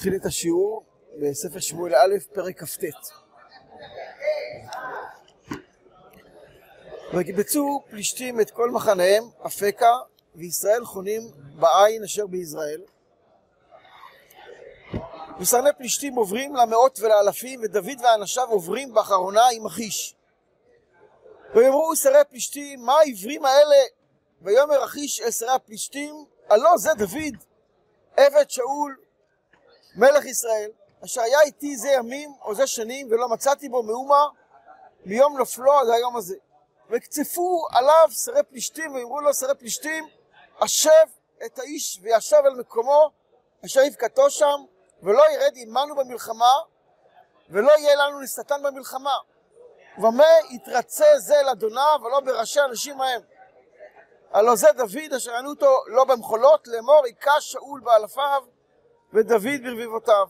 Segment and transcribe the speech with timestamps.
[0.00, 0.84] נתחיל את השיעור
[1.18, 2.84] בספר שמואל א', פרק כ"ט.
[7.14, 9.92] וקיבצו פלישתים את כל מחניהם, אפקה,
[10.34, 11.22] וישראל חונים
[11.54, 12.82] בעין אשר ביזרעאל.
[15.40, 20.14] ושרני פלישתים עוברים למאות ולאלפים, ודוד ואנשיו עוברים באחרונה עם אחיש.
[21.54, 23.82] ויאמרו שרי פלישתים, מה העברים האלה?
[24.42, 27.36] ויאמר אחיש אל שרי הפלישתים, הלא זה דוד,
[28.16, 28.96] עבד שאול,
[29.96, 30.70] מלך ישראל,
[31.04, 34.26] אשר היה איתי זה ימים או זה שנים, ולא מצאתי בו מאומה
[35.04, 36.36] מיום נופלו עד היום הזה.
[36.90, 40.08] וקצפו עליו שרי פלישתים, ואמרו לו שרי פלישתים,
[40.60, 41.06] השב
[41.46, 43.10] את האיש וישב אל מקומו,
[43.64, 44.64] אשר יבכתו שם,
[45.02, 46.52] ולא ירד עמנו במלחמה,
[47.50, 49.16] ולא יהיה לנו לשטן במלחמה.
[49.98, 53.22] ובמה יתרצה זה אל אדוניו, ולא בראשי אנשים ההם.
[54.32, 58.44] הלא זה דוד אשר ענו אותו לא במחולות, לאמור היכה שאול באלפיו,
[59.12, 60.26] ודוד ברביבותיו.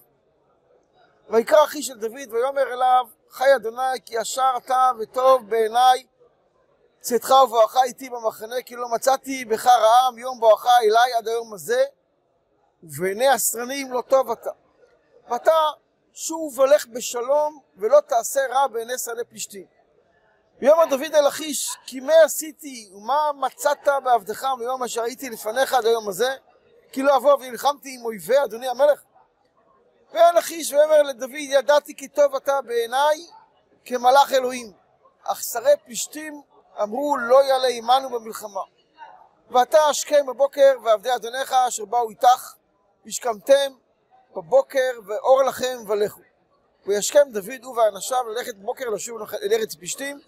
[1.31, 6.07] ויקרא אחי של דוד, ויאמר אליו, חי אדוני, כי ישר אתה וטוב בעיניי
[7.01, 11.85] צאתך ובואך איתי במחנה, כי לא מצאתי בך רעה מיום בואך אליי עד היום הזה,
[12.83, 14.51] ובעיני הסרנים לא טוב אתה.
[15.29, 15.53] ואתה
[16.13, 19.67] שוב הולך בשלום, ולא תעשה רע בעיני שרי פלישתים.
[20.61, 25.87] ויאמר דוד אל אחיש, כי מה עשיתי, ומה מצאת בעבדך מיום אשר הייתי לפניך עד
[25.87, 26.37] היום הזה?
[26.93, 29.03] כי לא אבוא ונלחמתי עם אויבי אדוני המלך?
[30.13, 33.27] ואין אחיש ואומר לדוד, ידעתי כי טוב אתה בעיניי
[33.85, 34.73] כמלאך אלוהים.
[35.25, 36.43] אך שרי פלישתים
[36.83, 38.61] אמרו, לא יעלה עמנו במלחמה.
[39.51, 42.55] ואתה השכם בבוקר ועבדי אדוניך אשר באו איתך,
[43.05, 43.73] והשכמתם
[44.37, 46.21] בבוקר ואור לכם ולכו.
[46.87, 50.21] וישכם דוד הוא ואנשיו ללכת בבוקר לשוב אל ארץ פלישתים,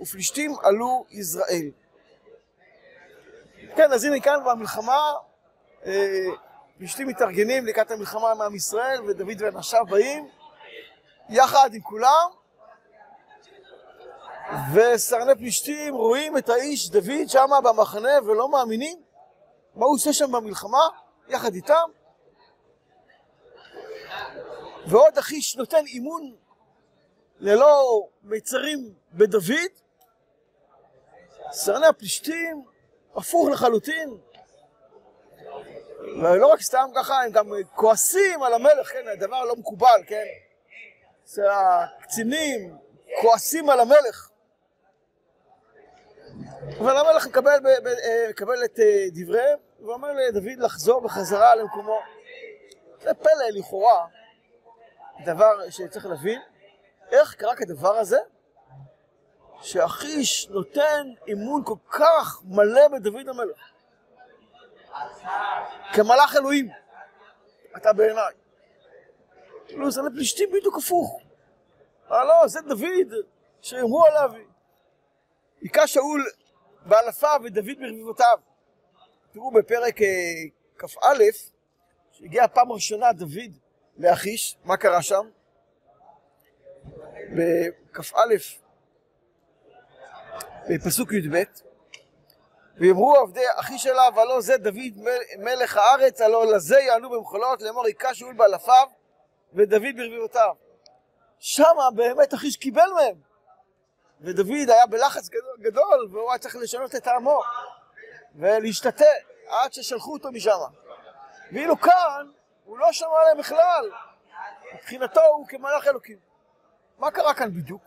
[0.00, 1.70] ופלישתים עלו יזרעאל.
[3.76, 5.12] כן, אז הנה כאן במלחמה,
[5.86, 6.26] אה,
[6.78, 10.28] פלישתים מתארגנים לקראת המלחמה עם עם ישראל, ודוד ואנשיו באים
[11.28, 12.30] יחד עם כולם,
[14.74, 19.02] וסרני פלישתים רואים את האיש דוד שם במחנה ולא מאמינים
[19.74, 20.88] מה הוא עושה שם במלחמה
[21.28, 21.88] יחד איתם.
[24.86, 26.36] ועוד אחיש נותן אימון
[27.40, 29.70] ללא מיצרים בדוד,
[31.50, 32.64] סרני הפלישתים
[33.16, 34.18] הפוך לחלוטין.
[36.04, 40.24] ולא רק סתם ככה, הם גם כועסים על המלך, כן, הדבר לא מקובל, כן?
[42.00, 42.76] הקצינים
[43.20, 44.30] כועסים על המלך.
[46.78, 47.60] אבל המלך מקבל,
[48.30, 48.78] מקבל את
[49.12, 52.00] דבריהם ואומר לדוד לחזור בחזרה למקומו.
[53.02, 54.06] זה פלא לכאורה,
[55.24, 56.40] דבר שצריך להבין,
[57.12, 58.18] איך קרה כדבר הזה,
[59.60, 63.56] שאחיש נותן אמון כל כך מלא בדוד המלך.
[65.92, 66.68] כמלאך אלוהים,
[67.76, 68.34] אתה בעיניי.
[69.66, 71.20] כאילו זה לפלישתים בדיוק הפוך.
[72.10, 73.26] אה לא, זה דוד,
[73.60, 74.30] שאמרו עליו,
[75.60, 76.24] היכה שאול
[76.86, 78.38] באלפיו ודוד ברביבותיו.
[79.32, 79.98] תראו בפרק
[80.78, 81.22] כ"א,
[82.12, 83.58] שהגיע הפעם הראשונה דוד
[83.98, 85.28] לאחיש, מה קרה שם?
[87.36, 88.34] בכ"א,
[90.70, 91.42] בפסוק י"ב,
[92.76, 94.92] ויאמרו עבדי אחיש אליו, הלא זה דוד
[95.38, 98.88] מלך הארץ, הלא לזה יענו במחולות, לאמור היכה שאול באלפיו
[99.52, 100.54] ודוד ברביבותיו.
[101.38, 103.16] שמה באמת אחיש קיבל מהם.
[104.20, 107.40] ודוד היה בלחץ גדול, גדול והוא היה צריך לשנות את טעמו
[108.34, 109.06] ולהשתתף
[109.48, 110.58] עד ששלחו אותו משם.
[111.52, 112.26] ואילו כאן
[112.64, 113.90] הוא לא שמע עליהם בכלל.
[114.74, 116.18] מבחינתו הוא כמלאך אלוקים.
[116.98, 117.82] מה קרה כאן בדיוק?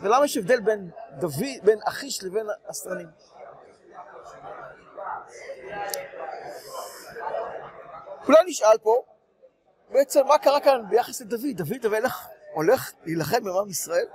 [0.00, 3.08] ולמה יש הבדל בין דוד, בין אחיש לבין הסרנים?
[8.28, 9.02] אולי נשאל פה,
[9.90, 11.40] בעצם מה קרה כאן ביחס לדוד?
[11.56, 14.06] דוד המלך הולך להילחם במעם ישראל?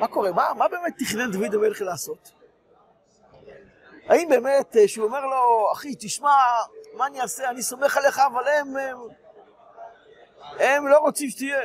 [0.00, 0.32] מה קורה?
[0.32, 2.32] מה, מה באמת תכנן דוד המלך לעשות?
[4.08, 6.36] האם באמת, שהוא אומר לו, אחי, תשמע,
[6.94, 7.50] מה אני אעשה?
[7.50, 8.98] אני סומך עליך, אבל הם, הם,
[10.58, 11.60] הם לא רוצים שתהיה.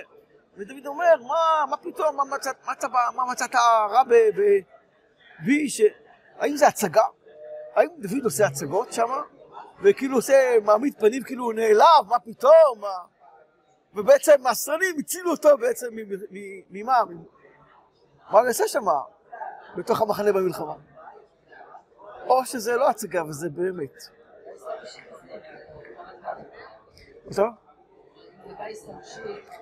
[0.57, 3.55] ודוד אומר, מה, מה פתאום, מה מצאת, מה, מה מצאת
[3.91, 4.03] רע
[5.45, 5.81] בי, ש...
[6.39, 7.03] האם זה הצגה?
[7.75, 9.09] האם דוד עושה הצגות שם?
[9.81, 12.79] וכאילו עושה, מעמיד פנים כאילו הוא נעלב, מה פתאום?
[12.79, 12.97] מה...
[13.93, 15.87] ובעצם הסרנים הצילו אותו בעצם
[16.69, 17.03] ממה?
[18.31, 18.85] מה הוא עושה שם
[19.77, 20.73] בתוך המחנה במלחמה?
[22.27, 24.03] או שזה לא הצגה וזה באמת.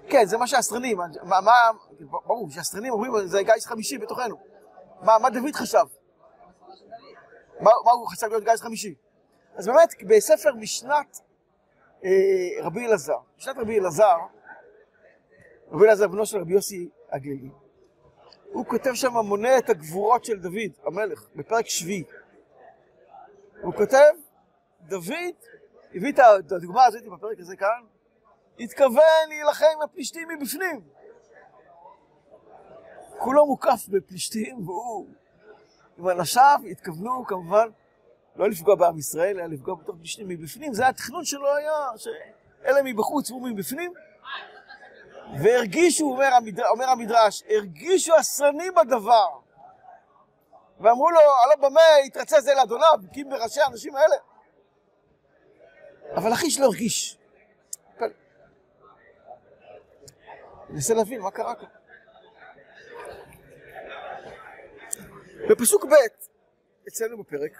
[0.10, 1.52] כן, זה מה שהסרנים, מה, מה,
[2.00, 4.36] ברור שהסרנים אומרים זה גיס חמישי בתוכנו.
[5.02, 5.86] מה, מה דוד חשב?
[7.60, 8.96] מה, מה הוא חשב להיות גיס חמישי?
[9.56, 11.20] אז באמת, בספר משנת
[12.04, 12.10] אה,
[12.62, 13.18] רבי אלעזר.
[13.38, 14.18] בשנת רבי אלעזר,
[15.72, 17.50] רבי אלעזר בנו של רבי יוסי הגלילי,
[18.52, 22.04] הוא כותב שם מונה את הגבורות של דוד המלך, בפרק שביעי.
[23.62, 24.14] הוא כותב,
[24.82, 25.36] דוד
[25.96, 27.84] הביא את הדוגמה הזאת בפרק הזה כאן,
[28.60, 30.82] התכוון להילחם עם הפלישתים מבפנים.
[33.18, 35.08] כולו מוקף בפלישתים, והוא
[35.98, 37.70] עם אנשיו התכוונו כמובן
[38.36, 40.74] לא לפגוע בעם ישראל, אלא לפגוע בתוך פלישתים מבפנים.
[40.74, 43.94] זה התכנון שלו היה, שאלה מבחוץ והוא מבפנים.
[45.44, 49.28] והרגישו, אומר, המדר, אומר המדרש, הרגישו השרנים בדבר.
[50.80, 54.16] ואמרו לו, הלא במה יתרצה זה לאדוניו, בקים בראשי האנשים האלה.
[56.16, 57.18] אבל אחיש לא הרגיש.
[58.00, 58.10] אני
[60.70, 61.68] מנסה להבין מה קרה כאן.
[65.50, 65.94] בפסוק ב'
[66.88, 67.52] אצלנו בפרק,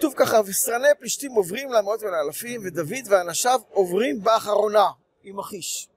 [0.00, 4.86] כתוב ככה, וסרני פלישתים עוברים למאות ולאלפים, ודוד ואנשיו עוברים באחרונה
[5.22, 5.88] עם אחיש.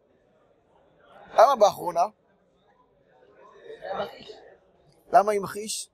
[1.34, 2.02] למה באחרונה?
[5.14, 5.90] למה עם אחיש?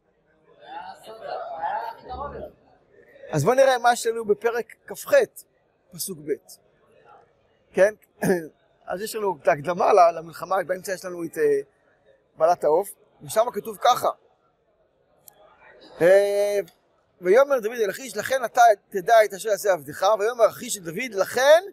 [3.32, 5.14] אז בואו נראה מה יש לנו בפרק כ"ח,
[5.92, 6.32] פסוק ב',
[7.74, 7.94] כן?
[8.92, 11.40] אז יש לנו את ההקדמה למלחמה, באמצע יש לנו את uh,
[12.38, 12.90] בעלת העוף,
[13.22, 14.10] ושם כתוב ככה:
[16.00, 16.04] uh,
[17.22, 21.14] ויאמר דוד אל אחיש, לכן אתה תדע את אשר יעשה עבדך, ויאמר אחיש אל דוד,
[21.14, 21.64] לכן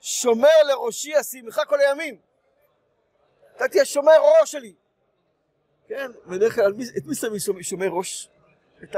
[0.00, 2.18] שומר לראשי אשימך כל הימים.
[3.56, 4.74] אתה תהיה שומר ראש שלי.
[5.88, 8.28] כן, בדרך כלל, את מי שמים שומר ראש?
[8.82, 8.96] את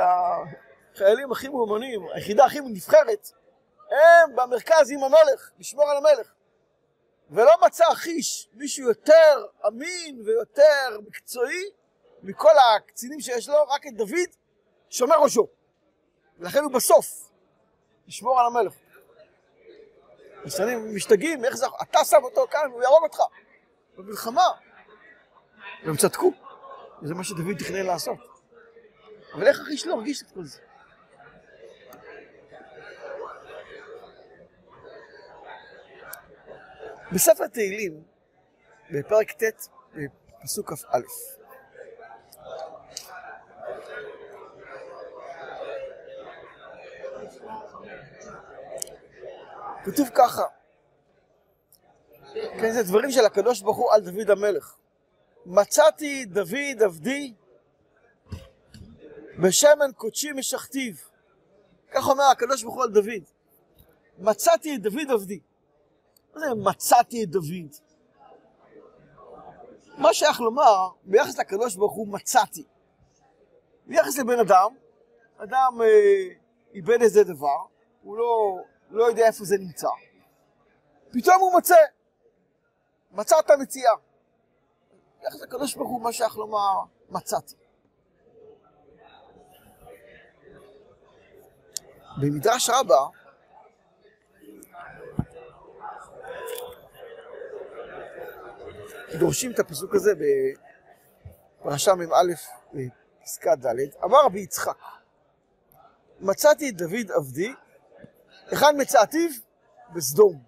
[0.94, 3.30] החיילים הכי מאומנים, היחידה הכי נבחרת,
[3.90, 6.32] הם במרכז עם המלך, לשמור על המלך.
[7.30, 11.64] ולא מצא אחיש מישהו יותר אמין ויותר מקצועי
[12.22, 14.28] מכל הקצינים שיש לו, רק את דוד
[14.90, 15.57] שומר ראשו.
[16.38, 17.30] ולכן הוא בסוף,
[18.06, 18.74] לשמור על המלך.
[20.44, 23.18] השרים משתגעים, איך זה, אתה שם אותו כאן והוא יהרוג אותך.
[23.96, 24.46] במלחמה.
[25.84, 26.32] והם צדקו,
[27.02, 28.18] וזה מה שדוד תכנן לעשות.
[29.34, 30.58] אבל איך אחיש לא הרגיש את כל זה?
[37.12, 38.02] בספר תהילים,
[38.90, 39.68] בפרק ט',
[40.42, 40.98] פסוק כ"א,
[49.92, 50.42] כתוב ככה,
[52.34, 54.76] כן, זה דברים של הקדוש ברוך הוא על דוד המלך.
[55.46, 57.34] מצאתי דוד עבדי
[59.42, 60.94] בשמן קודשי משכתיו.
[61.90, 63.24] כך אומר הקדוש ברוך הוא על דוד.
[64.18, 65.40] מצאתי את דוד עבדי.
[66.34, 67.76] מה זה מצאתי את דוד?
[69.98, 72.64] מה שייך לומר, ביחס לקדוש ברוך הוא מצאתי.
[73.86, 74.74] ביחס לבן אדם,
[75.36, 76.28] אדם אה,
[76.74, 77.58] איבד איזה דבר,
[78.02, 78.58] הוא לא,
[78.90, 79.88] לא יודע איפה זה נמצא.
[81.10, 81.76] פתאום הוא מוצא.
[83.10, 83.92] מצא את המציאה.
[85.22, 87.54] ביחס לקדוש ברוך הוא, מה שייך לומר מצאתי.
[92.20, 93.06] במדרש רבה,
[99.18, 100.12] דורשים את הפסוק הזה
[101.60, 102.34] בפרשה מ"א
[103.22, 104.78] פסקה ד', אמר רבי יצחק,
[106.20, 107.54] מצאתי את דוד עבדי,
[108.50, 109.30] היכן מצאתיו?
[109.94, 110.42] בסדום.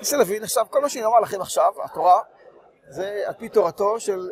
[0.00, 2.22] נסה להבין עכשיו, כל מה שאני אומר לכם עכשיו, התורה,
[2.88, 4.30] זה על פי תורתו של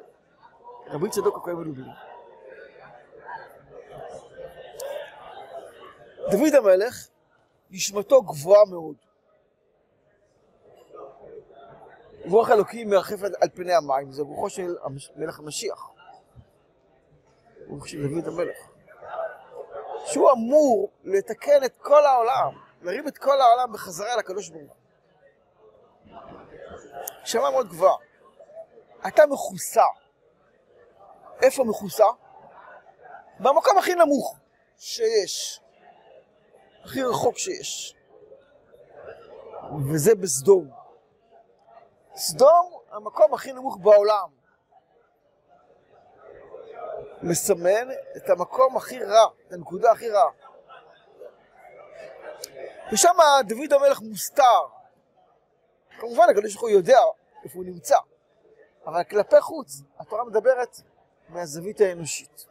[0.87, 1.93] רבי צדוק הכהן מלובלין.
[6.31, 7.09] דוד המלך,
[7.71, 8.97] נשמתו גבוהה מאוד.
[12.25, 14.77] רוח אלוקים מרחפת על פני המים, זה רוחו של
[15.17, 15.91] מלך המשיח.
[17.69, 18.74] רוח של דוד המלך.
[20.05, 24.85] שהוא אמור לתקן את כל העולם, להרים את כל העולם בחזרה לקדוש ברוך הוא.
[27.25, 27.97] שמה מאוד גבוהה.
[29.09, 29.85] אתה מכוסה.
[31.43, 32.05] איפה מכוסה?
[33.41, 34.37] במקום הכי נמוך
[34.79, 35.61] שיש.
[36.85, 37.97] הכי רחוק שיש.
[39.93, 40.71] וזה בסדום.
[42.17, 44.44] סדום, המקום הכי נמוך בעולם.
[47.25, 50.31] מסמן את המקום הכי רע, את הנקודה הכי רעה.
[52.93, 53.17] ושם
[53.47, 54.67] דוד המלך מוסתר.
[55.99, 56.99] כמובן, הקדוש ברוך הוא יודע
[57.45, 57.97] איפה הוא נמצא,
[58.87, 60.81] אבל כלפי חוץ, התורה מדברת
[61.29, 62.47] מהזווית האנושית.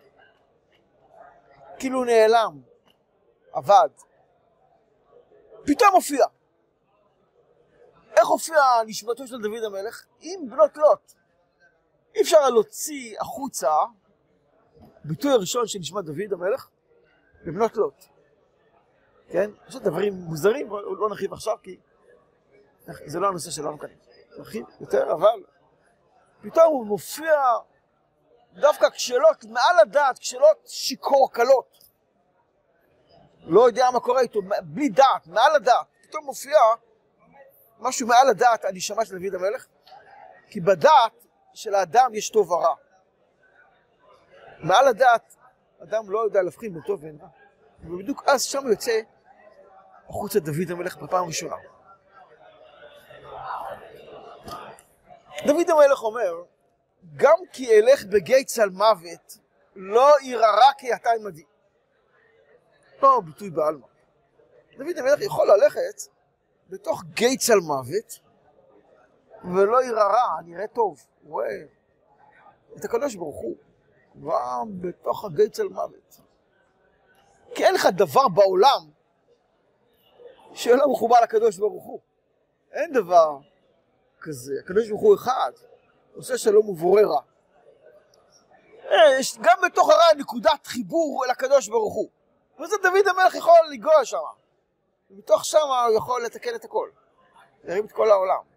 [1.80, 2.62] כאילו נעלם,
[3.58, 3.90] אבד.
[5.66, 6.26] פתאום הופיע.
[8.18, 10.06] איך הופיעה נשמתו של דוד המלך?
[10.20, 11.14] עם בנות לוט.
[12.16, 13.72] אי אפשר להוציא החוצה,
[15.06, 16.68] ביטוי הראשון של נשמת דוד המלך,
[17.46, 18.06] בבנות לוט.
[19.30, 19.52] כן?
[19.68, 21.78] יש דברים מוזרים, לא נרחיב עכשיו כי
[22.86, 23.90] זה לא הנושא שלנו כאן.
[24.38, 25.44] נרחיב יותר, אבל
[26.42, 27.42] פתאום הוא מופיע
[28.54, 31.78] דווקא כשאלות מעל הדעת, כשאלות שיכור קלות.
[33.44, 35.86] לא יודע מה קורה איתו, בלי דעת, מעל הדעת.
[36.04, 36.58] פתאום מופיע
[37.80, 39.66] משהו מעל הדעת, אני שמע של דוד המלך,
[40.50, 42.76] כי בדעת של האדם יש טוב ורע.
[44.64, 45.36] מעל הדעת,
[45.84, 47.28] אדם לא יודע להבחין בין טוב ואין רע.
[47.84, 49.02] ובדיוק אז שם יוצא
[50.10, 51.56] החוצה דוד המלך בפעם ראשונה.
[55.46, 56.44] דוד המלך אומר,
[57.16, 59.38] גם כי אלך בגיא צל מוות,
[59.76, 61.44] לא ירערה כי אתה עמדי.
[63.02, 63.88] לא ביטוי בעלמא.
[64.78, 66.02] דוד המלך יכול ללכת
[66.70, 68.20] בתוך גיא צל מוות,
[69.44, 71.06] ולא ירערה, נראה טוב.
[71.22, 71.62] הוא רואה
[72.78, 73.56] את הקדוש ברוך הוא,
[74.22, 76.18] גם בתוך הגיא צל מוות.
[77.56, 78.90] כי אין לך דבר בעולם
[80.54, 82.00] שלא מחובר לקדוש ברוך הוא.
[82.72, 83.38] אין דבר
[84.22, 84.54] כזה.
[84.64, 85.52] הקדוש ברוך הוא אחד,
[86.16, 87.22] עושה שלום ובורא רע.
[89.20, 92.10] יש גם בתוך הרע נקודת חיבור אל הקדוש ברוך הוא.
[92.60, 94.18] וזה דוד המלך יכול לגוע שם.
[95.12, 96.90] ומתוך שם הוא יכול לתקן את הכל.
[97.64, 98.53] להרים את כל העולם.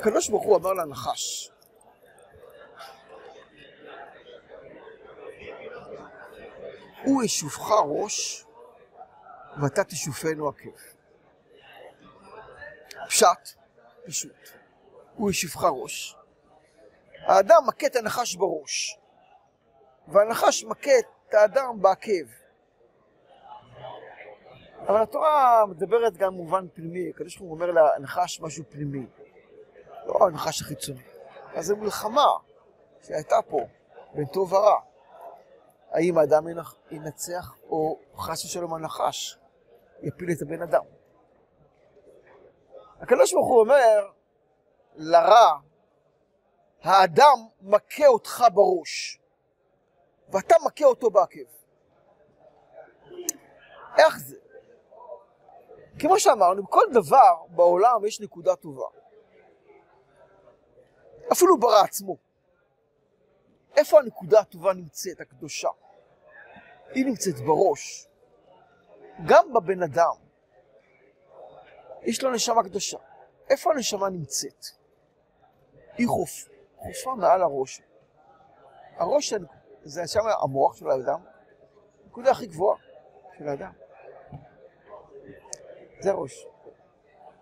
[0.00, 1.50] הקדוש ברוך הוא אמר לנחש,
[7.04, 8.46] הוא ישופך ראש
[9.62, 10.78] ואתה תשופנו עקב.
[13.06, 13.26] פשט,
[14.06, 14.32] פשוט.
[15.14, 16.16] הוא ישופך ראש.
[17.26, 18.98] האדם מכה את הנחש בראש,
[20.08, 22.28] והנחש מכה את האדם בעקב.
[24.78, 29.06] אבל התורה מדברת גם במובן פנימי, הקדוש ברוך הוא אומר לנחש משהו פנימי,
[30.08, 31.02] לא הנחש החיצוני.
[31.54, 32.26] אז זו מלחמה
[33.02, 33.60] שהייתה פה
[34.14, 34.80] בין טוב ורע.
[35.90, 36.44] האם האדם
[36.90, 39.38] ינצח, או חס ושלום הנחש
[40.02, 40.84] יפיל את הבן אדם.
[43.00, 44.10] הקדוש ברוך הוא אומר
[44.94, 45.58] לרע,
[46.82, 49.20] האדם מכה אותך בראש,
[50.28, 51.38] ואתה מכה אותו בעקב.
[53.98, 54.36] איך זה?
[55.98, 58.97] כמו שאמרנו, בכל דבר בעולם יש נקודה טובה.
[61.32, 62.16] אפילו ברע עצמו.
[63.76, 65.68] איפה הנקודה הטובה נמצאת, הקדושה?
[66.90, 68.08] היא נמצאת בראש.
[69.26, 70.28] גם בבן אדם
[72.02, 72.98] יש לו נשמה קדושה.
[73.50, 74.64] איפה הנשמה נמצאת?
[75.94, 77.82] היא חופ, חופה מעל הראש.
[78.96, 79.34] הראש
[79.82, 81.20] זה שם המוח של האדם,
[82.04, 82.78] הנקודה הכי גבוהה
[83.38, 83.72] של האדם.
[86.00, 86.46] זה הראש.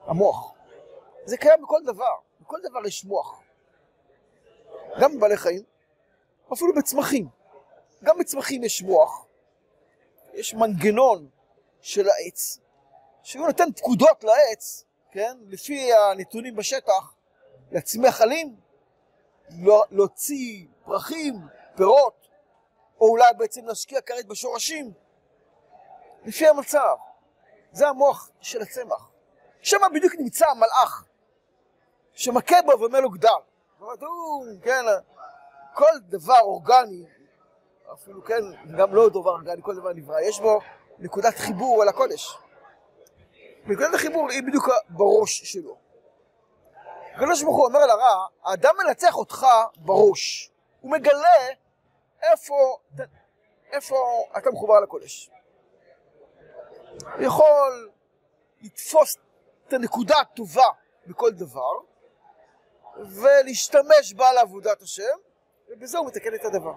[0.04, 0.52] המוח.
[1.24, 2.14] זה קיים בכל דבר.
[2.40, 3.45] בכל דבר יש מוח.
[5.00, 5.62] גם בבעלי חיים,
[6.52, 7.28] אפילו בצמחים.
[8.04, 9.26] גם בצמחים יש מוח,
[10.32, 11.28] יש מנגנון
[11.80, 12.58] של העץ,
[13.22, 17.14] שהוא נותן פקודות לעץ, כן, לפי הנתונים בשטח,
[17.72, 18.56] להצמיח עלים,
[19.50, 21.34] לא, להוציא פרחים,
[21.76, 22.28] פירות,
[23.00, 24.92] או אולי בעצם להשקיע כרת בשורשים,
[26.24, 26.96] לפי המצב.
[27.72, 29.10] זה המוח של הצמח.
[29.62, 31.04] שם בדיוק נמצא המלאך,
[32.12, 33.28] שמכה בו ואומר לו גדל.
[33.78, 34.84] זאת אומרת, כן,
[35.74, 37.06] כל דבר אורגני,
[37.92, 38.42] אפילו כן,
[38.78, 40.60] גם לא דבר אורגני, כל דבר נברא, יש בו
[40.98, 42.38] נקודת חיבור אל הקודש.
[43.64, 45.76] נקודת החיבור היא בדיוק בראש שלו.
[47.14, 50.50] הקדוש ברוך הוא אומר לרע, האדם מנצח אותך בראש.
[50.80, 51.36] הוא מגלה
[52.22, 52.78] איפה,
[53.72, 53.96] איפה
[54.38, 55.30] אתה מחובר לקודש.
[57.18, 57.90] יכול
[58.60, 59.16] לתפוס
[59.68, 60.66] את הנקודה הטובה
[61.06, 61.72] בכל דבר,
[62.98, 65.16] ולהשתמש בה לעבודת השם,
[65.68, 66.74] ובזה הוא מתקן את הדבר.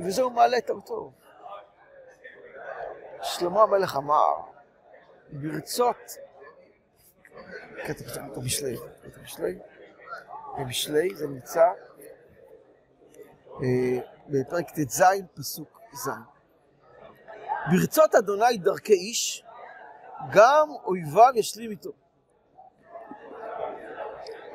[0.00, 1.12] וזה הוא מעלה את אותו.
[3.22, 4.34] שלמה המלך אמר,
[5.30, 6.16] ברצות,
[7.86, 8.76] כתב את המשלי,
[9.06, 9.58] את המשלי,
[10.58, 11.72] במשלי זה נמצא
[13.62, 15.02] אה, בפרק ט"ז,
[15.34, 16.08] פסוק ז'.
[17.70, 19.44] ברצות אדוני דרכי איש,
[20.32, 21.90] גם אויביו ישלים איתו.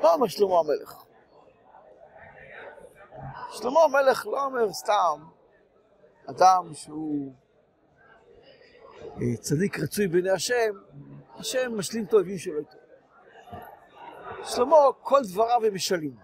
[0.02, 1.04] מה אומר שלמה המלך?
[3.50, 5.24] שלמה המלך לא אומר סתם
[6.30, 7.32] אדם שהוא
[9.00, 10.72] אה, צדיק רצוי בעיני השם,
[11.34, 12.78] השם משלים את האויבים שלו איתו.
[14.44, 16.16] שלמה, כל דבריו הם משלים.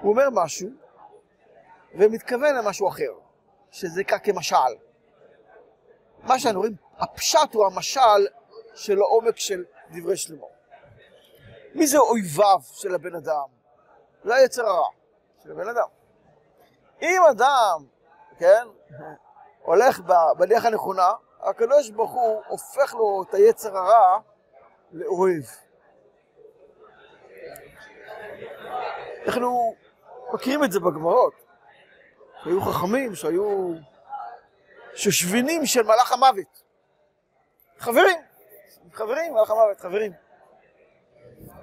[0.00, 0.70] הוא אומר משהו,
[1.94, 3.12] ומתכוון למשהו אחר,
[3.70, 4.56] שזה כך כמשל.
[6.22, 8.26] מה שאנחנו רואים הפשט הוא המשל
[8.74, 10.46] של העומק של דברי שלמה.
[11.74, 13.46] מי זה אויביו של הבן אדם?
[14.24, 14.88] זה היצר הרע
[15.42, 15.88] של הבן אדם.
[17.02, 17.86] אם אדם,
[18.38, 18.66] כן,
[19.62, 20.00] הולך
[20.38, 24.18] בדרך הנכונה, הקדוש ברוך הוא הופך לו את היצר הרע
[24.92, 25.44] לאוהב.
[29.26, 29.74] אנחנו
[30.32, 31.34] מכירים את זה בגמרות.
[32.44, 33.72] היו חכמים שהיו
[34.94, 36.65] שושבינים של מלאך המוות.
[37.78, 38.18] חברים,
[38.92, 40.12] חברים, מלאך המוות, חברים.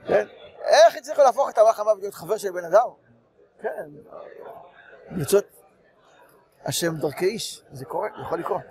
[0.08, 0.28] כן?
[0.64, 2.88] איך הצליחו להפוך את המלאך המוות להיות חבר של בן אדם?
[3.62, 3.90] כן,
[5.12, 5.46] ברצות
[6.66, 8.62] השם דרכי איש, זה קורה, זה יכול לקרות.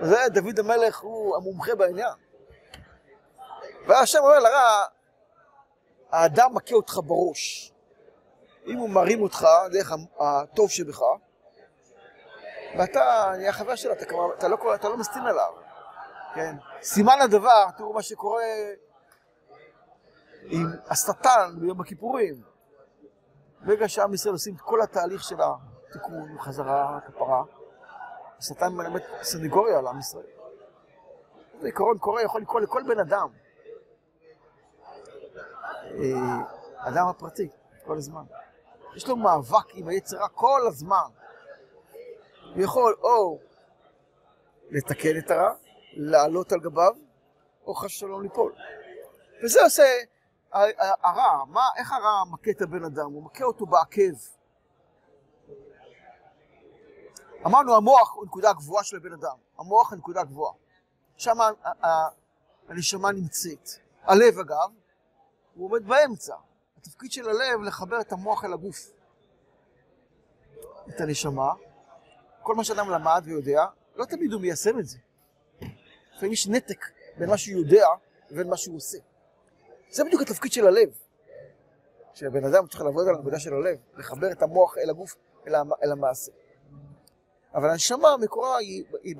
[0.00, 2.12] וזה דוד המלך הוא המומחה בעניין.
[3.86, 4.84] והשם אומר לרע,
[6.12, 7.72] האדם מכה אותך בראש.
[8.66, 11.00] אם הוא מרים אותך דרך הטוב שבך,
[12.78, 14.04] ואתה נהיה חבר שלו, אתה,
[14.38, 15.52] אתה, לא, לא מסתין עליו.
[16.36, 16.56] כן?
[16.82, 18.44] סימן הדבר, תראו מה שקורה
[20.42, 22.42] עם השטן ביום הכיפורים.
[23.60, 27.42] ברגע שעם ישראל עושים את כל התהליך של התיקון, חזרה, כפרה,
[28.38, 30.26] השטן מלמד סנגוריה על עם ישראל.
[31.60, 33.28] זה עיקרון קורה, יכול לקרוא לכל בן אדם.
[35.84, 37.48] אה, אדם הפרטי,
[37.86, 38.22] כל הזמן.
[38.96, 41.08] יש לו מאבק עם היצרה כל הזמן.
[42.54, 43.38] הוא יכול או
[44.70, 45.54] לתקן את הרע,
[45.96, 46.94] לעלות על גביו,
[47.66, 48.54] או חס ושלום ליפול.
[49.44, 49.84] וזה עושה
[51.02, 53.12] הרע, מה, איך הרע מכה את הבן אדם?
[53.12, 54.12] הוא מכה אותו בעקב.
[57.46, 59.36] אמרנו, המוח הוא נקודה גבוהה של הבן אדם.
[59.58, 60.54] המוח הוא נקודה גבוהה.
[61.16, 61.36] שם
[62.68, 63.68] הנשמה נמצאת.
[64.02, 64.70] הלב, אגב,
[65.54, 66.34] הוא עומד באמצע.
[66.76, 68.76] התפקיד של הלב לחבר את המוח אל הגוף.
[70.88, 71.52] את הנשמה.
[72.42, 74.98] כל מה שאדם למד ויודע, לא תמיד הוא מיישם את זה.
[76.16, 76.84] לפעמים יש נתק
[77.18, 77.86] בין מה שהוא יודע
[78.30, 78.98] לבין מה שהוא עושה.
[79.90, 80.98] זה בדיוק התפקיד של הלב.
[82.14, 85.72] שהבן אדם צריך לעבוד על הנקודה של הלב, לחבר את המוח אל הגוף, אל, המ,
[85.82, 86.32] אל המעשה.
[87.54, 89.16] אבל הנשמה, מקורה היא, היא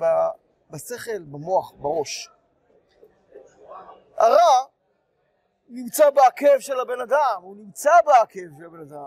[0.69, 2.29] בשכל, במוח, בראש.
[4.15, 4.65] הרע
[5.69, 9.05] נמצא בעקב של הבן אדם, הוא נמצא בעקב של הבן אדם.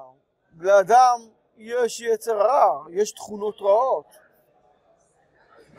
[0.58, 1.18] לאדם
[1.56, 4.06] יש יצר רע, יש תכונות רעות.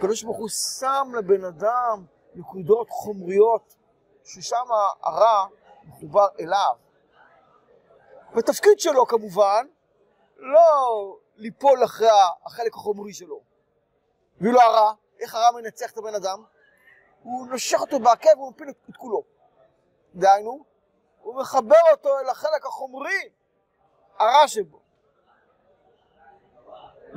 [0.02, 3.76] הקדוש ברוך הוא שם לבן אדם נקודות חומריות,
[4.24, 4.66] ששם
[5.02, 5.48] הרע
[5.84, 6.76] מחובר אליו.
[8.34, 9.68] והתפקיד שלו כמובן,
[10.38, 12.08] לא ליפול אחרי
[12.46, 13.42] החלק החומרי שלו.
[14.42, 16.44] ואילו הרע, איך הרע מנצח את הבן אדם?
[17.24, 19.24] הוא נושך אותו בעקב והוא מפיל את כולו.
[20.16, 20.66] דהיינו,
[21.22, 23.30] הוא מחבר אותו אל החלק החומרי,
[24.18, 24.80] הרע שבו.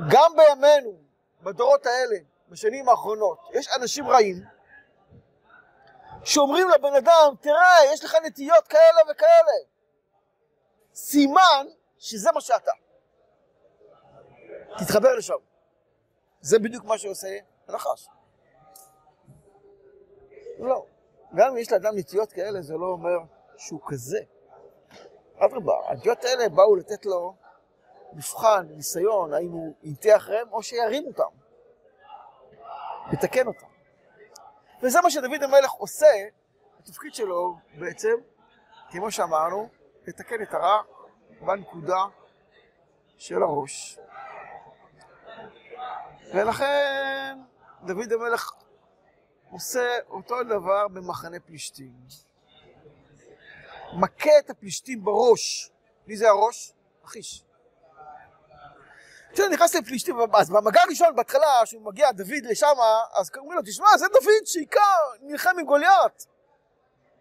[0.09, 0.97] גם בימינו,
[1.41, 4.43] בדורות האלה, בשנים האחרונות, יש אנשים רעים
[6.23, 9.57] שאומרים לבן אדם, תראה, יש לך נטיות כאלה וכאלה.
[10.93, 12.71] סימן שזה מה שאתה.
[14.77, 15.37] תתחבר לשם.
[16.41, 17.37] זה בדיוק מה שעושה
[17.67, 18.07] הנחש.
[20.59, 20.85] לא.
[21.35, 23.17] גם אם יש לאדם נטיות כאלה, זה לא אומר
[23.57, 24.19] שהוא כזה.
[25.37, 27.35] אדרבה, הנטיות האלה באו לתת לו
[28.13, 31.44] מבחן, ניסיון, האם הוא ינטה אחריהם, או שירים אותם.
[33.13, 33.67] יתקן אותם.
[34.81, 36.07] וזה מה שדוד המלך עושה,
[36.79, 38.15] התפקיד שלו בעצם,
[38.89, 39.69] כמו שאמרנו,
[40.07, 40.81] לתקן את הרע
[41.41, 42.05] בנקודה
[43.17, 43.99] של הראש.
[46.33, 47.37] ולכן
[47.83, 48.51] דוד המלך
[49.49, 51.93] עושה אותו דבר במחנה פלישתים.
[53.93, 55.71] מכה את הפלישתים בראש.
[56.07, 56.73] מי זה הראש?
[57.05, 57.43] אחיש.
[59.35, 62.73] כשאתה נכנס לפלישתים, אז במגע הראשון, בהתחלה, כשהוא מגיע דוד לשם,
[63.13, 64.79] אז אומרים לו, תשמע, זה דוד שעיקר
[65.21, 66.25] נלחם עם גוליית.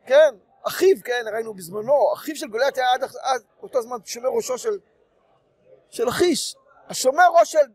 [0.06, 4.58] כן, אחיו, כן, ראינו בזמנו, אחיו של גוליית היה עד, עד אותו זמן שומר ראשו
[4.58, 4.78] של,
[5.90, 6.56] של אחיש.
[6.88, 7.66] השומר ראש של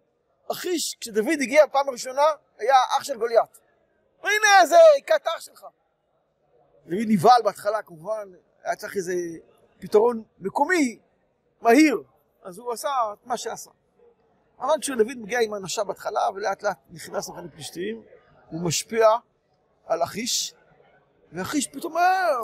[0.51, 2.25] אחיש, כשדוד הגיע פעם ראשונה,
[2.57, 3.59] היה אח של גוליית.
[4.23, 5.65] והנה, זה הכת אח שלך.
[6.85, 8.31] דוד נבהל בהתחלה, כמובן,
[8.63, 9.13] היה צריך איזה
[9.79, 10.99] פתרון מקומי,
[11.61, 12.03] מהיר.
[12.43, 13.71] אז הוא עשה את מה שעשה.
[14.59, 18.03] אבל כשדוד מגיע עם אנשיו בהתחלה, ולאט לאט נכנס לחיים פלישתיים,
[18.47, 19.07] הוא משפיע
[19.85, 20.53] על אחיש,
[21.31, 22.39] ואחיש פתאום אומר,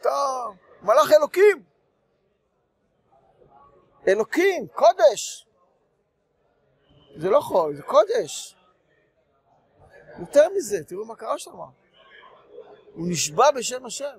[0.00, 0.10] אתה
[0.82, 1.64] מלאך אלוקים.
[4.08, 5.46] אלוקים, קודש.
[7.16, 8.56] זה לא חול, זה קודש.
[10.18, 11.50] יותר מזה, תראו מה קרה שם.
[12.94, 14.18] הוא נשבע בשם השם.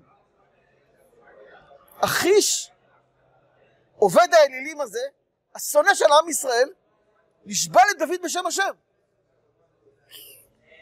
[1.99, 2.71] אחיש,
[3.97, 5.07] עובד האלילים הזה,
[5.55, 6.69] השונא של עם ישראל,
[7.45, 8.71] נשבע לדוד בשם השם.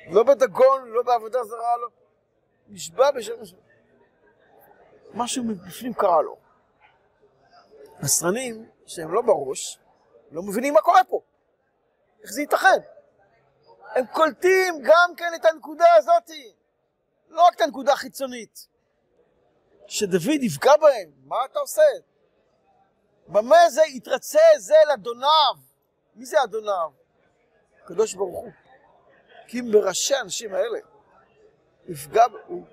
[0.07, 1.87] לא בדגון, לא בעבודה זרה, לא.
[2.67, 3.57] נשבע בשם השם.
[5.13, 6.37] משהו מבפנים קרה לו.
[7.99, 9.79] הסרנים, שהם לא בראש,
[10.31, 11.21] לא מבינים מה קורה פה.
[12.23, 12.79] איך זה ייתכן?
[13.95, 16.29] הם קולטים גם כן את הנקודה הזאת,
[17.29, 18.67] לא רק את הנקודה החיצונית.
[19.87, 21.81] שדוד יפגע בהם, מה אתה עושה?
[23.27, 25.55] במה זה יתרצה זה לאדוניו?
[26.15, 26.91] מי זה אדוניו?
[27.83, 28.51] הקדוש ברוך הוא.
[29.47, 30.79] כי אם בראשי האנשים האלה
[31.87, 32.65] יפגע, הוא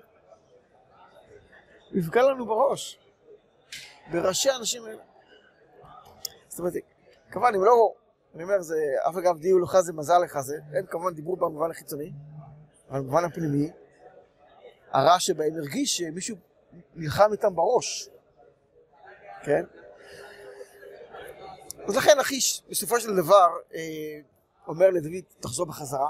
[1.91, 2.99] יפגע לנו בראש.
[4.11, 5.03] בראשי האנשים האלה.
[6.47, 6.73] זאת אומרת,
[7.31, 7.93] כמובן, אם לא,
[8.35, 8.75] אני אומר, זה,
[9.09, 12.11] אף אגב, דיו לך זה מזל לך זה, הם כמובן דיברו במובן החיצוני,
[12.89, 13.71] אבל במובן הפנימי,
[14.91, 16.37] הרע שבהם הרגיש שמישהו
[16.95, 18.09] נלחם איתם בראש,
[19.43, 19.65] כן?
[21.87, 24.19] אז לכן אחיש, בסופו של דבר, אה,
[24.67, 26.09] אומר לדוד, תחזור בחזרה,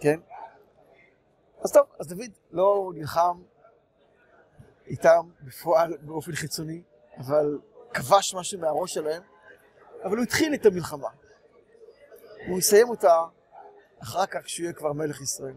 [0.00, 0.20] כן?
[1.64, 3.42] אז טוב, אז דוד לא נלחם
[4.86, 6.82] איתם בפועל באופן חיצוני,
[7.18, 7.58] אבל
[7.94, 9.22] כבש משהו מהראש שלהם,
[10.04, 11.08] אבל הוא התחיל את המלחמה.
[12.48, 13.24] הוא יסיים אותה
[14.02, 15.54] אחר כך כשהוא יהיה כבר מלך ישראל.